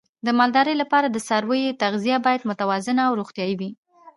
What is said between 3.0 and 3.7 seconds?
او روغتیايي وي.